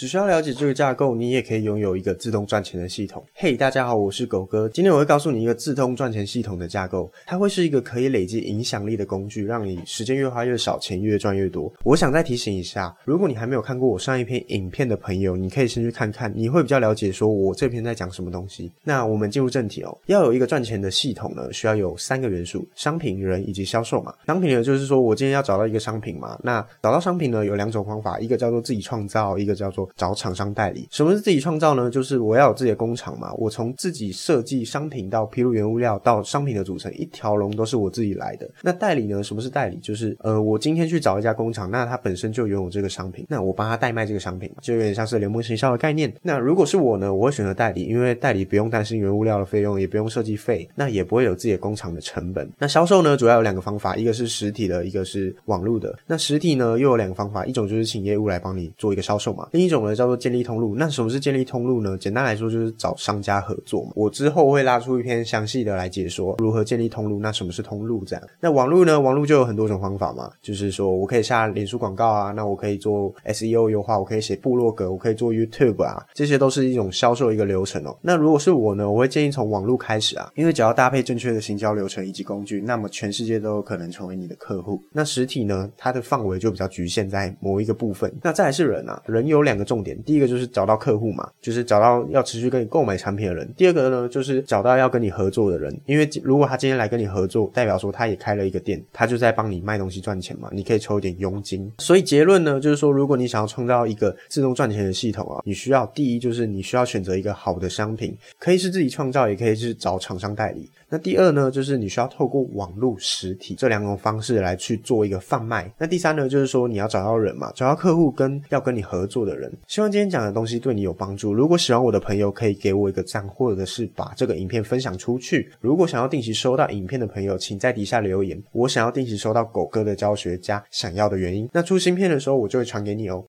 [0.00, 3.22] 只需要了解这个架构，你也可以拥有一个自动赚钱的系统。
[3.34, 11.70] 嘿，大家好，我是狗哥，今天我会告诉你一个自动赚钱系统的架构，它会是一个可以累积影响力的工具，让你时间越花越少，钱越赚越多。
[11.84, 18.72] 我想再提醒一下，如果你还没有看过我上一篇影片的朋友，你可以先去看看，你会比较了解说我这篇在讲什么东西。
[18.82, 24.14] 那我们进入正题哦，要有一个赚钱的系统呢，需要有三个元素：商品、人以及销售嘛。
[24.26, 30.86] 商品呢，就是说我今天要找到一个商品嘛，那找到商品呢，有两种方法，一个叫做自己创造，一个叫做找厂商代理。
[30.90, 31.90] 什么是自己创造呢？
[31.90, 38.48] 就是我要有自己的工厂嘛，我从自己设计商品到披露原物料到商品的组成，一条龙都是我自己来的。
[38.62, 39.22] 那代理呢？
[39.22, 39.76] 什么是代理？
[39.82, 46.12] 就是呃，我今天去找一家工厂，那它本身就拥有这个商品，那我帮他代卖这个商品，就有点像是联盟行销的概念。
[46.22, 52.48] 那如果是我呢，我会选择代理，因为代理不用担心原物料的费用，也不用设计费，那也不会有自己的工厂的成本。
[52.58, 55.96] 那销售呢，主要有两个方法，一个是实体的，一个是网络的。
[56.06, 60.74] 那实体呢，又有两个方法，一种就是请业务来帮你做一个销售嘛，另一种呢叫做建立通路。
[60.76, 61.96] 那什么是建立通路呢？
[61.98, 63.92] 简单来说就是找商家合作嘛。
[63.94, 67.20] 我之后会拉出一篇详细的来解说如何建立通路。
[67.20, 68.04] 那什么是通路？
[68.04, 69.00] 这样，那网络呢？
[69.00, 77.96] 网络就有很多种方法嘛，就是说我可以下脸书广告啊，那我可以做 SEO 优化，我可以写部落格，我可以做 YouTube 啊，这些都是一种销售一个流程哦。
[78.00, 84.80] 那如果是我呢，我会建议从网络开始啊，因为只要搭配正确的行销流程以及工具，那么全世界都有可能成为你的客户。
[84.92, 88.12] 那实体呢，它的范围就比较局限在某一个部分。
[88.22, 101.70] 那再来是人啊，人有两个重点，第一个就是找到客户嘛，就是找到要持续跟你购买产品的人；第二个呢，就是找到要跟你合作的人，因为如果他今天来跟你合作，代表说他也开了一个店，他就在帮你卖东西赚钱嘛，你可以抽一点佣金。
[101.78, 110.68] 所以结论呢，就是说，如果你想要创造一个自动赚钱的系统啊，你需要第一就是你需要选择一个好的商品，可以是自己创造，也可以是找厂商代理。
[110.88, 115.72] 那第二呢，就是你需要透过网络实体这两种方式来去做一个贩卖。
[115.78, 119.52] 那第三呢，就是说你要找到人嘛，找到客户跟要跟你合作的人。
[119.66, 121.32] 希望今天讲的东西对你有帮助。
[121.32, 125.50] 如果喜欢我的朋友，可以给我一个赞，或者是把这个影片分享出去。
[125.60, 128.40] 如果想要定期收到影片的朋友，请在底下留言。
[128.52, 131.48] 我想要定期收到狗哥的教学加想要的原因。
[131.52, 133.18] 那出新片的时候，我就会传给你哦。